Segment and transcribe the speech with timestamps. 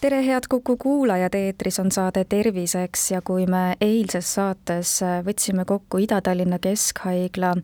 [0.00, 4.92] tere, head Kuku kuulajad, eetris on saade Terviseks ja kui me eilses saates
[5.26, 7.54] võtsime kokku Ida-Tallinna Keskhaigla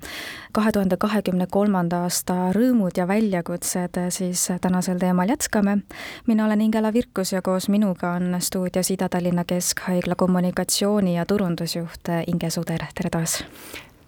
[0.53, 5.79] kahe tuhande kahekümne kolmanda aasta rõõmud ja väljakutsed, siis tänasel teemal jätkame.
[6.27, 12.51] mina olen Ingela Virkus ja koos minuga on stuudios Ida-Tallinna Keskhaigla kommunikatsiooni- ja turundusjuht Inge
[12.51, 13.45] Suder, tere taas!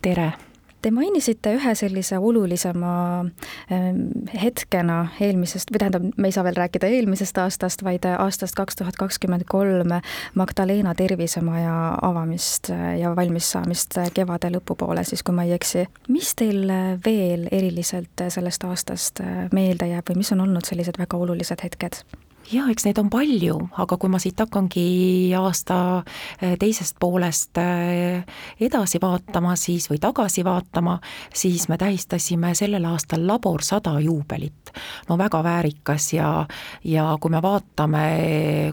[0.03, 0.33] tere!
[0.83, 2.91] Te mainisite ühe sellise olulisema
[3.73, 4.01] ähm,
[4.43, 8.99] hetkena eelmisest, või tähendab, me ei saa veel rääkida eelmisest aastast, vaid aastast kaks tuhat
[9.01, 9.97] kakskümmend kolm
[10.35, 11.77] Magdalena tervisemaja
[12.07, 15.87] avamist ja valmissaamist kevade lõpupoole, siis kui ma ei eksi.
[16.09, 16.71] mis teil
[17.07, 22.05] veel eriliselt sellest aastast meelde jääb või mis on olnud sellised väga olulised hetked?
[22.53, 24.87] Jaa, eks neid on palju, aga kui ma siit hakkangi
[25.39, 25.79] aasta
[26.41, 28.23] eh, teisest poolest eh,
[28.63, 30.99] edasi vaatama siis või tagasi vaatama,
[31.35, 34.71] siis me tähistasime sellel aastal Labor sada juubelit.
[35.09, 36.47] no väga väärikas ja,
[36.85, 38.05] ja kui me vaatame,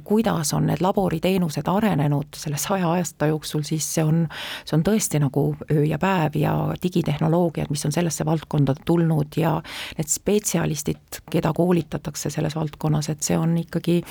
[0.04, 4.28] kuidas on need laboriteenused arenenud selle saja aasta jooksul, siis see on,
[4.66, 9.56] see on tõesti nagu öö ja päev ja digitehnoloogiad, mis on sellesse valdkonda tulnud ja
[9.98, 14.02] need spetsialistid, keda koolitatakse selles valdkonnas, et see on ikkagi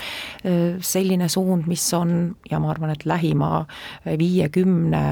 [0.83, 3.65] selline suund, mis on ja ma arvan, et lähima
[4.19, 5.05] viiekümne,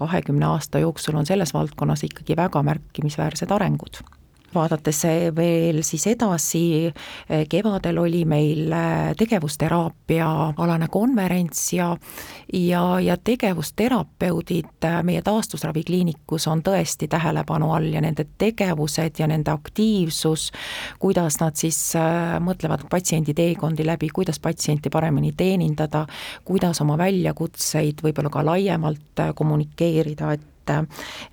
[0.00, 4.00] kahekümne aasta jooksul on selles valdkonnas ikkagi väga märkimisväärsed arengud
[4.54, 5.02] vaadates
[5.36, 6.90] veel siis edasi,
[7.48, 11.90] kevadel oli meil äh, tegevusteraapia alane konverents ja
[12.52, 20.50] ja, ja tegevusterapeudid meie taastusravikliinikus on tõesti tähelepanu all ja nende tegevused ja nende aktiivsus,
[20.98, 21.78] kuidas nad siis
[22.42, 26.06] mõtlevad patsiendi teekondi läbi, kuidas patsienti paremini teenindada,
[26.44, 30.48] kuidas oma väljakutseid võib-olla ka laiemalt kommunikeerida, et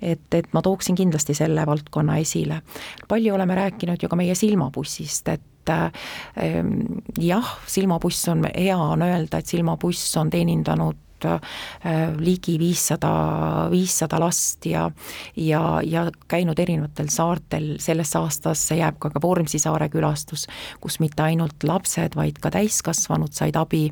[0.02, 2.62] et, et ma tooksin kindlasti selle valdkonna esile.
[3.08, 6.72] palju oleme rääkinud ju ka meie silmabussist, et ehm,
[7.20, 14.66] jah, silmabuss on, hea on öelda, et silmabuss on teenindanud Äh, ligi viissada, viissada last
[14.66, 14.90] ja
[15.36, 20.46] ja, ja käinud erinevatel saartel, sellesse aastasse jääb ka ka Vormsi saare külastus,
[20.80, 23.88] kus mitte ainult lapsed, vaid ka täiskasvanud said abi.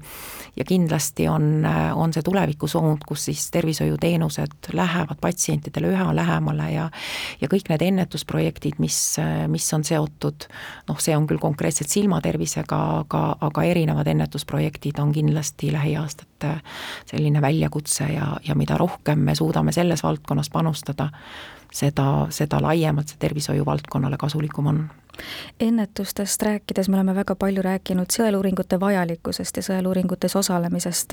[0.56, 6.88] Ja kindlasti on, on see tulevikusuund, kus siis tervishoiuteenused lähevad patsientidele üha lähemale ja
[7.40, 8.98] ja kõik need ennetusprojektid, mis,
[9.52, 10.46] mis on seotud,
[10.88, 16.56] noh, see on küll konkreetselt silmatervisega, aga, aga erinevad ennetusprojektid on kindlasti lähiaastate
[17.16, 21.08] selline väljakutse ja, ja mida rohkem me suudame selles valdkonnas panustada,
[21.76, 24.86] seda, seda laiemalt see tervishoiu valdkonnale kasulikum on
[25.60, 31.12] ennetustest rääkides me oleme väga palju rääkinud sõeluuringute vajalikkusest ja sõeluuringutes osalemisest.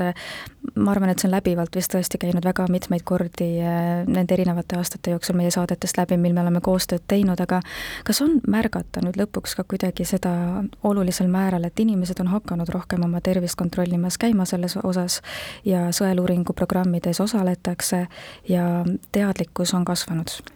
[0.76, 4.78] ma arvan, et see on läbivalt vist tõesti käinud väga mitmeid kordi eh, nende erinevate
[4.78, 7.62] aastate jooksul meie saadetest läbi, mil me oleme koostööd teinud, aga
[8.04, 13.04] kas on märgata nüüd lõpuks ka kuidagi seda olulisel määral, et inimesed on hakanud rohkem
[13.04, 15.22] oma tervist kontrollimas käima selles osas
[15.66, 18.08] ja sõeluuringu programmides osaletakse
[18.50, 18.68] ja
[19.12, 20.53] teadlikkus on kasvanud?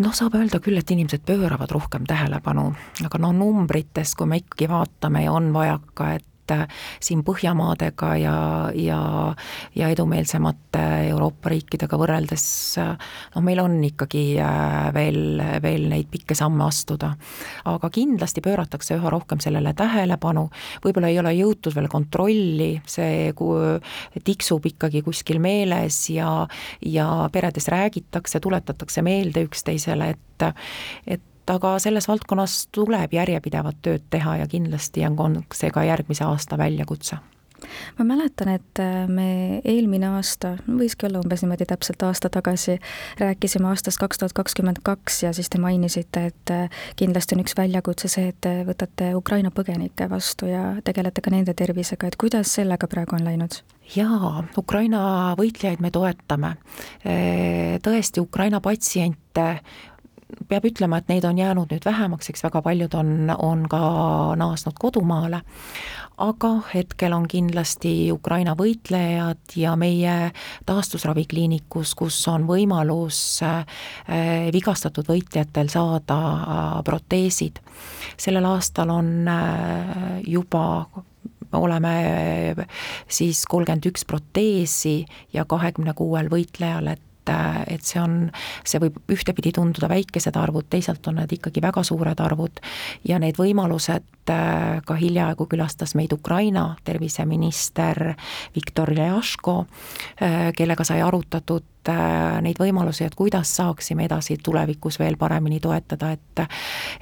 [0.00, 2.70] Noh, saab öelda küll, et inimesed pööravad rohkem tähelepanu,
[3.04, 6.66] aga no numbritest, kui me ikkagi vaatame ja on vajaka, et et äh,
[7.00, 8.36] siin Põhjamaadega ja,
[8.74, 9.00] ja,
[9.76, 12.44] ja edumeelsemate Euroopa riikidega võrreldes
[12.80, 17.12] noh, meil on ikkagi äh, veel, veel neid pikki samme astuda.
[17.70, 20.48] aga kindlasti pööratakse üha rohkem sellele tähelepanu,
[20.84, 23.30] võib-olla ei ole jõutud veel kontrolli, see
[24.24, 26.46] tiksub ikkagi kuskil meeles ja,
[26.84, 30.26] ja peredes räägitakse, tuletatakse meelde üksteisele, et
[31.06, 36.58] et aga selles valdkonnas tuleb järjepidevat tööd teha ja kindlasti on see ka järgmise aasta
[36.58, 37.20] väljakutse
[37.98, 42.78] ma mäletan, et äh, me eelmine aasta, võiski olla umbes niimoodi täpselt aasta tagasi,
[43.20, 47.56] rääkisime aastast kaks tuhat kakskümmend kaks ja siis te mainisite, et äh, kindlasti on üks
[47.58, 52.54] väljakutse see, et te võtate Ukraina põgenikke vastu ja tegelete ka nende tervisega, et kuidas
[52.60, 53.60] sellega praegu on läinud?
[53.90, 56.54] jaa, Ukraina võitlejaid me toetame.
[57.02, 59.48] Äh, tõesti, Ukraina patsiente
[60.48, 63.80] peab ütlema, et neid on jäänud nüüd vähemaks, eks väga paljud on, on ka
[64.40, 65.42] naasnud kodumaale,
[66.20, 70.32] aga hetkel on kindlasti Ukraina võitlejad ja meie
[70.68, 73.64] taastusravikliinikus, kus on võimalus äh,
[74.52, 77.60] vigastatud võitlejatel saada äh, proteesid.
[78.16, 80.64] sellel aastal on äh, juba
[81.52, 82.54] oleme
[83.08, 85.04] siis kolmkümmend üks proteesi
[85.34, 87.02] ja kahekümne kuuel võitlejal, et
[87.66, 88.16] et see on,
[88.64, 92.62] see võib ühtepidi tunduda väikesed arvud, teisalt on need ikkagi väga suured arvud.
[93.08, 94.06] Ja need võimalused,
[94.86, 98.14] ka hiljaaegu külastas meid Ukraina terviseminister
[98.54, 99.64] Viktor Ljaško,
[100.56, 101.66] kellega sai arutatud
[102.44, 106.44] neid võimalusi, et kuidas saaksime edasi tulevikus veel paremini toetada, et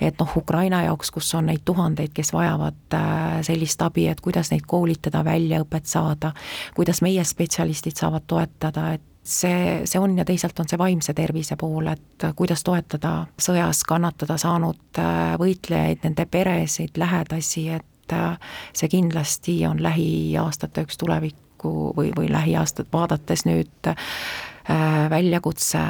[0.00, 2.96] et noh, Ukraina jaoks, kus on neid tuhandeid, kes vajavad
[3.42, 6.32] sellist abi, et kuidas neid koolitada, väljaõpet saada,
[6.78, 11.56] kuidas meie spetsialistid saavad toetada, et see, see on ja teisalt on see vaimse tervise
[11.60, 18.38] pool, et kuidas toetada sõjas kannatada saanud äh, võitlejaid, nende peresid, lähedasi, et äh,
[18.76, 23.98] see kindlasti on lähiaastate üks tulevikku või, või lähiaastat vaadates nüüd äh,
[25.10, 25.84] väljakutse.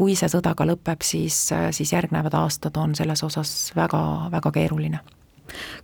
[0.00, 1.36] Kui see sõda ka lõpeb, siis,
[1.76, 5.02] siis järgnevad aastad on selles osas väga, väga keeruline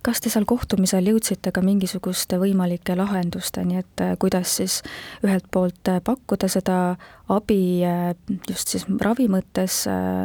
[0.02, 4.80] kas te seal kohtumisel jõudsite ka mingisuguste võimalike lahendusteni, et äh, kuidas siis
[5.24, 6.96] ühelt poolt äh, pakkuda seda
[7.28, 8.12] abi äh,
[8.48, 9.84] just siis ravi mõttes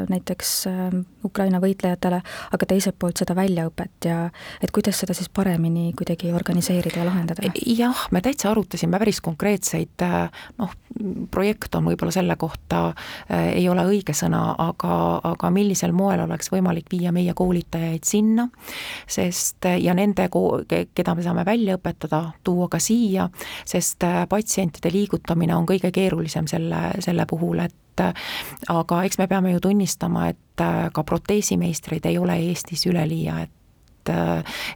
[0.10, 0.52] näiteks
[1.26, 2.22] Ukraina võitlejatele,
[2.54, 4.20] aga teiselt poolt seda väljaõpet ja
[4.62, 7.52] et kuidas seda siis paremini kuidagi organiseerida ja lahendada?
[7.66, 10.06] jah, me täitsa arutasime päris konkreetseid
[10.60, 10.76] noh,
[11.32, 12.92] projekt on võib-olla selle kohta
[13.30, 14.96] ei ole õige sõna, aga,
[15.32, 18.48] aga millisel moel oleks võimalik viia meie koolitajaid sinna,
[19.10, 20.28] sest ja nende,
[20.96, 23.28] keda me saame välja õpetada, tuua ka siia,
[23.68, 28.04] sest äh, patsientide liigutamine on kõige keerulisem selle, selle puhul, et
[28.72, 33.52] aga eks me peame ju tunnistama, et äh, ka proteesimeistreid ei ole Eestis üleliia, et
[34.02, 34.14] et,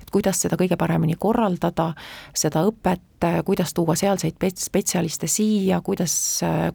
[0.02, 1.92] et kuidas seda kõige paremini korraldada,
[2.36, 3.02] seda õpet,
[3.46, 6.16] kuidas tuua sealseid spetsialiste siia, kuidas,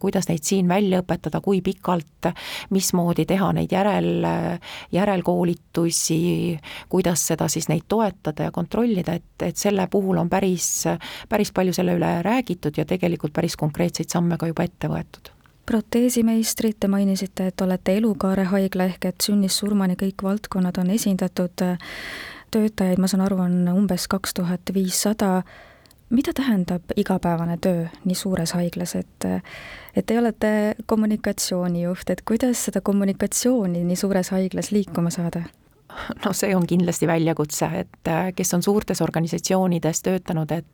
[0.01, 2.31] kuidas neid siin välja õpetada, kui pikalt,
[2.73, 4.25] mismoodi teha neid järel,
[4.91, 6.21] järelkoolitusi,
[6.91, 10.87] kuidas seda siis neid toetada ja kontrollida, et, et selle puhul on päris,
[11.29, 15.31] päris palju selle üle räägitud ja tegelikult päris konkreetseid samme ka juba ette võetud.
[15.65, 21.63] Proteesimeistrid, te mainisite, et olete Elukaare haigla ehk et sünnist surmani kõik valdkonnad on esindatud
[22.51, 25.43] töötajaid, ma saan aru, on umbes kaks tuhat viissada.
[26.11, 29.25] mida tähendab igapäevane töö nii suures haiglas, et
[29.95, 35.43] et te olete kommunikatsioonijuht, et kuidas seda kommunikatsiooni nii suures haiglas liikuma saada?
[36.23, 40.67] noh, see on kindlasti väljakutse, et äh, kes on suurtes organisatsioonides töötanud, et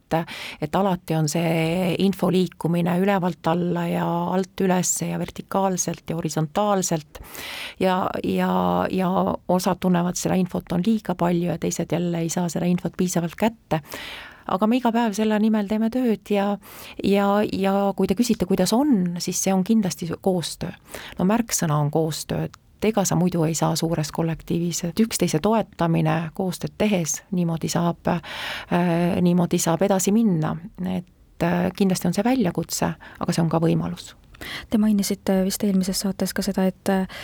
[0.63, 7.19] et alati on see info liikumine ülevalt alla ja alt üles ja vertikaalselt ja horisontaalselt
[7.83, 8.51] ja, ja,
[8.87, 9.09] ja
[9.51, 13.35] osad tunnevad, seda infot on liiga palju ja teised jälle ei saa seda infot piisavalt
[13.35, 13.81] kätte
[14.47, 16.47] aga me iga päev selle nimel teeme tööd ja
[17.03, 20.71] ja, ja kui te küsite, kuidas on, siis see on kindlasti koostöö.
[21.19, 25.41] no märksõna on koostöö, et et ega sa muidu ei saa suures kollektiivis, et üksteise
[25.44, 32.25] toetamine koostööd tehes, niimoodi saab äh,, niimoodi saab edasi minna, et äh, kindlasti on see
[32.25, 34.13] väljakutse, aga see on ka võimalus.
[34.69, 37.21] Te mainisite vist eelmises saates ka seda, et äh,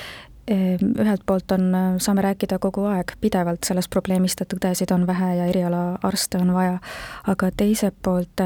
[0.50, 1.70] ühelt poolt on,
[2.04, 6.82] saame rääkida kogu aeg pidevalt sellest probleemist, et õdesid on vähe ja erialaarste on vaja,
[7.32, 8.44] aga teiselt poolt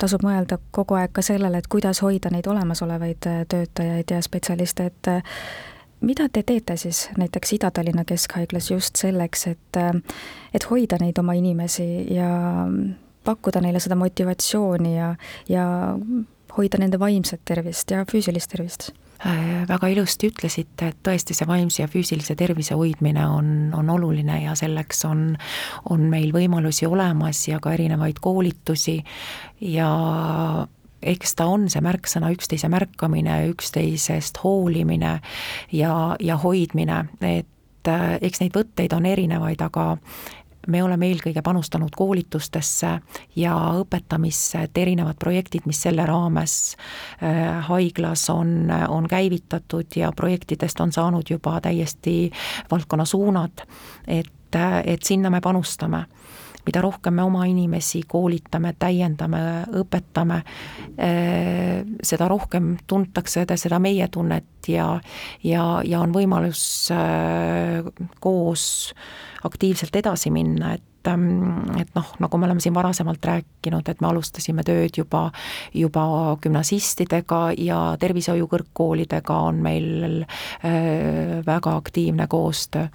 [0.00, 5.12] tasub mõelda kogu aeg ka sellele, et kuidas hoida neid olemasolevaid töötajaid ja spetsialiste, et
[6.00, 9.80] mida te teete siis näiteks Ida-Tallinna Keskhaiglas just selleks, et,
[10.54, 12.28] et hoida neid oma inimesi ja
[13.24, 15.14] pakkuda neile seda motivatsiooni ja,
[15.48, 15.66] ja
[16.56, 18.90] hoida nende vaimset tervist ja füüsilist tervist?
[19.24, 24.42] Äh, väga ilusti ütlesite, et tõesti see vaimse ja füüsilise tervise hoidmine on, on oluline
[24.42, 25.30] ja selleks on,
[25.88, 28.98] on meil võimalusi olemas ja ka erinevaid koolitusi
[29.72, 29.88] ja
[31.06, 35.18] eks ta on see märksõna üksteise märkamine, üksteisest hoolimine
[35.72, 39.94] ja, ja hoidmine, et äh, eks neid võtteid on erinevaid, aga
[40.66, 42.96] me oleme eelkõige panustanud koolitustesse
[43.38, 46.56] ja õpetamisse, et erinevad projektid, mis selle raames
[47.22, 52.32] äh, haiglas on, on käivitatud ja projektidest on saanud juba täiesti
[52.70, 53.66] valdkonna suunad,
[54.06, 56.06] et, et sinna me panustame
[56.66, 59.40] mida rohkem me oma inimesi koolitame, täiendame,
[59.82, 60.40] õpetame,
[60.98, 64.88] eh, seda rohkem tuntakse seda meie tunnet ja,
[65.46, 67.86] ja, ja on võimalus eh,
[68.20, 68.66] koos
[69.46, 74.10] aktiivselt edasi minna, et mm, et noh, nagu me oleme siin varasemalt rääkinud, et me
[74.10, 75.28] alustasime tööd juba,
[75.74, 76.04] juba
[76.42, 82.88] gümnasistidega ja tervishoiukõrgkoolidega on meil äh, väga aktiivne koostöö.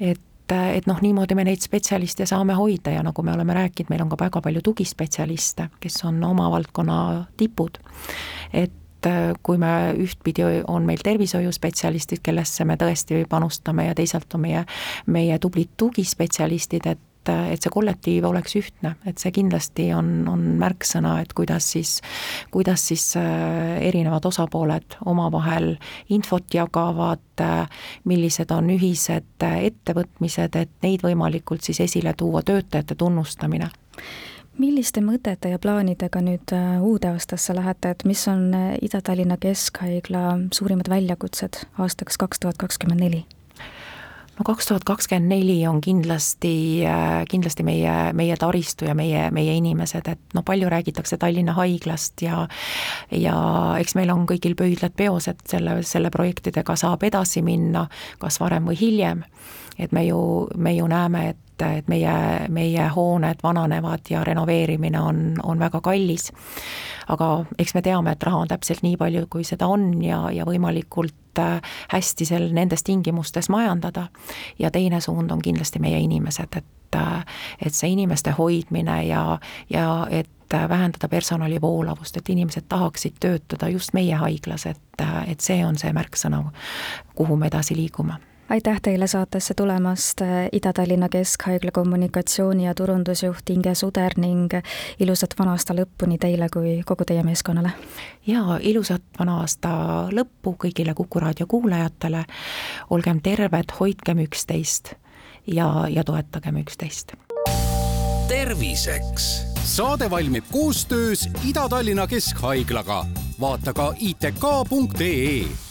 [0.00, 3.90] et et, et noh, niimoodi me neid spetsialiste saame hoida ja nagu me oleme rääkinud,
[3.92, 7.78] meil on ka väga palju tugispetsialiste, kes on oma valdkonna tipud.
[8.52, 8.72] et
[9.42, 14.64] kui me ühtpidi on meil tervishoiuspetsialistid, kellesse me tõesti panustame ja teisalt on meie,
[15.06, 21.18] meie tublid tugispetsialistid, et et see kollektiiv oleks ühtne, et see kindlasti on, on märksõna,
[21.22, 21.98] et kuidas siis,
[22.54, 25.74] kuidas siis äh, erinevad osapooled omavahel
[26.08, 33.70] infot jagavad, äh, millised on ühised ettevõtmised, et neid võimalikult siis esile tuua, töötajate tunnustamine
[34.60, 36.52] milliste mõtete ja plaanidega nüüd
[36.84, 38.50] uude aastasse lähete, et mis on
[38.82, 43.24] Ida-Tallinna Keskhaigla suurimad väljakutsed aastaks kaks tuhat kakskümmend neli?
[44.40, 49.54] No kaks tuhat kakskümmend neli on kindlasti, äh, kindlasti meie, meie taristu ja meie, meie
[49.58, 52.46] inimesed, et noh, palju räägitakse Tallinna Haiglast ja
[53.12, 53.36] ja
[53.80, 57.84] eks meil on kõigil pöidlad peos, et selle, selle projektidega saab edasi minna,
[58.18, 59.24] kas varem või hiljem.
[59.78, 62.12] et me ju, me ju näeme, et et meie,
[62.48, 66.32] meie hooned vananevad ja renoveerimine on, on väga kallis.
[67.08, 70.44] aga eks me teame, et raha on täpselt nii palju, kui seda on ja, ja
[70.46, 74.08] võimalikult äh, hästi seal nendes tingimustes majandada.
[74.58, 77.24] ja teine suund on kindlasti meie inimesed, et, äh,
[77.66, 79.38] et see inimeste hoidmine ja,
[79.70, 80.30] ja et
[80.68, 85.78] vähendada personali voolavust, et inimesed tahaksid töötada just meie haiglas, et, äh, et see on
[85.78, 86.44] see märksõna,
[87.14, 88.18] kuhu me edasi liigume
[88.50, 90.20] aitäh teile saatesse tulemast,
[90.52, 94.50] Ida-Tallinna Keskhaigla kommunikatsiooni- ja turundusjuht Inge Suder ning
[95.00, 97.70] ilusat vana aasta lõppu nii teile kui kogu teie meeskonnale!
[98.26, 99.70] ja ilusat vana aasta
[100.12, 102.24] lõppu kõigile Kuku raadio kuulajatele,
[102.90, 104.94] olgem terved, hoidkem üksteist
[105.46, 107.14] ja, ja toetagem üksteist!
[108.28, 109.30] terviseks!
[109.64, 113.04] saade valmib koostöös Ida-Tallinna Keskhaiglaga,
[113.40, 115.69] vaata ka itk.ee